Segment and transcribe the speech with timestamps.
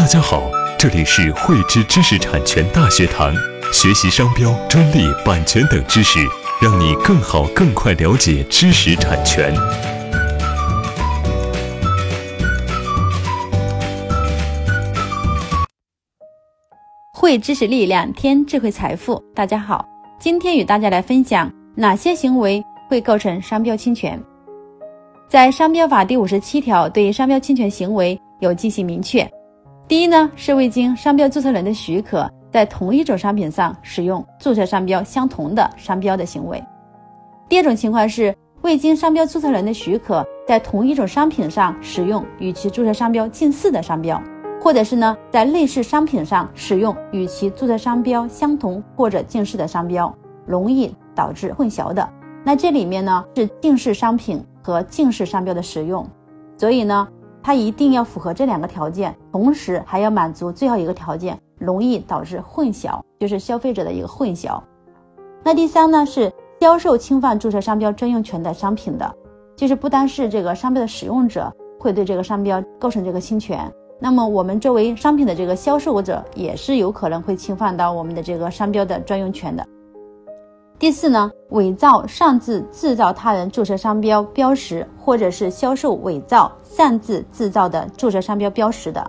[0.00, 3.34] 大家好，这里是汇知知识产权大学堂，
[3.70, 6.18] 学习商标、专利、版权等知识，
[6.58, 9.54] 让你更好、更快了解知识产权。
[17.12, 19.22] 汇知识力量，添智慧财富。
[19.34, 19.84] 大家好，
[20.18, 24.18] 今天与大家来分享哪些行为会构成商标侵权。
[25.28, 29.30] 在商标法第五十七条对商标侵权行为有进行明确。
[29.90, 36.62] 第一呢，是未经商标注册人的许可，在同一种商品上使用注册商标相同的商标的行为。
[37.48, 44.22] 第二种情况是未经商标注册人的许可，在同一种商品上使用与其注册商标近似的商标，
[44.62, 50.14] 或者是呢，在类似商品上使用与其注册商标相同或者近似的商标，
[50.46, 52.08] 容易导致混淆的。
[52.44, 56.08] 那这里面呢，是近似商品和近似商标的使用，
[56.56, 57.08] 所以呢。
[57.42, 64.60] 它一定要符合这两个条件，同时还要满足最后一个条件，容易导致混淆，就是消费者的一个混淆。
[65.42, 69.14] 那第三呢，是销售侵犯注册商标专用权的商品的，
[69.56, 79.66] 就是不单是这个商标的使用者会对这个商标构成这个侵权，那么我们作为商品的这个销售者也是有可能会侵犯到我们的这个商标的专用权的。
[80.80, 89.06] 第四呢，伪造、擅自制造他人注册商标标识，或者是销售伪造、擅自制造的注册商标标识的，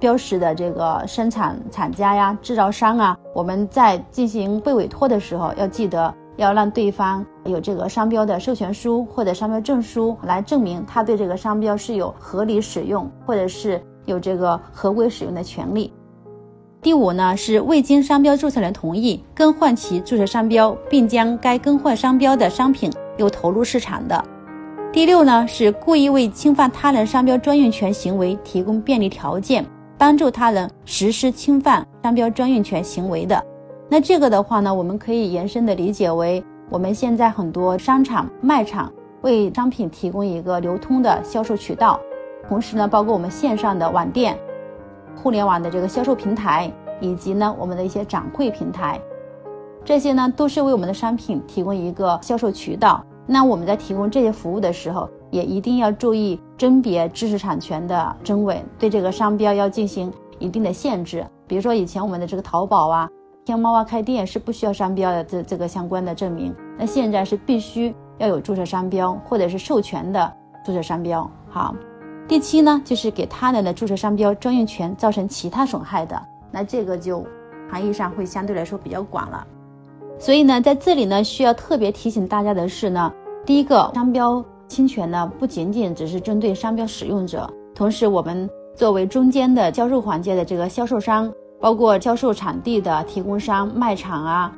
[0.00, 15.92] 标识的这个生产厂家呀、制造商啊，我们在进行被委托的时候，要记得要让对方有这个商标的授权书或者商标证书，来证明他对这个商标是有合理使用，或者是有这个合规使用的权利。
[16.80, 24.24] 第五呢是未经商标注册人同意更换其注册商标，并将该更换商标的商品又投入市场的。
[24.92, 29.66] 第六呢是故意为侵犯他人商标专用权行为提供便利条件，
[29.98, 33.44] 帮助他人实施侵犯商标专用权行为的。
[33.88, 41.98] 那这个的话呢，我们可以延伸的理解为，我们现在很多商场卖场为商品提供一个流通的销售渠道，
[42.48, 44.38] 同时呢，包括我们线上的网店。
[45.22, 49.00] 互联网的这个销售平台，以及呢我们的一些展会平台，
[49.84, 53.04] 这些呢都是为我们的商品提供一个销售渠道。
[53.26, 61.26] 那我们在提供这些服务的时候，也一定要注意甄别知识产权的真伪，对这个商标要进行一定的限制。
[61.46, 63.08] 比如说以前我们的这个淘宝啊、
[63.44, 70.32] 天猫啊开店是不需要商标的这这个相关的证明，那现在是必须要有注册商标或者是授权的
[70.64, 71.30] 注册商标。
[71.50, 71.74] 好。
[72.28, 77.24] 第七呢，就是给他人的注册商标专用权造成其他损害的，那这个就
[77.70, 79.46] 含义上会相对来说比较广了。
[80.18, 83.10] 所以呢，在这里呢，需要特别提醒大家的是呢，
[83.46, 88.46] 第一个，商标侵权呢，不仅仅只是针对商标使用者，同时我们
[88.76, 94.52] 作为中间的销售环节的这个销售商，包括销售场地的提供商、卖场啊，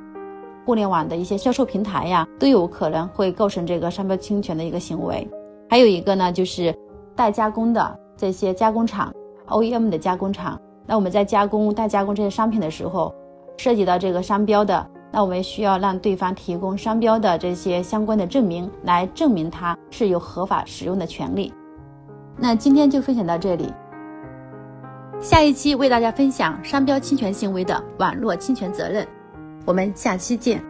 [0.67, 5.25] 互联网的一些销售平台呀，都有可能会构成这个商标侵权的一个行为。
[5.69, 6.75] 还有一个呢，就是。
[7.21, 9.13] 代加工的这些加工厂
[9.49, 13.15] ，OEM 的加工厂，那我们在加工、代加工这些商品的时候，
[13.59, 21.53] 涉及到这个商标的，那我们需要让对方提供商标的这些相关的证明，来证明他是有合法使用的权利。
[22.39, 23.71] 那今天就分享到这里，
[25.21, 29.07] 下一期为大家分享商标侵权行为的网络侵权责任，
[29.67, 30.70] 我们下期见。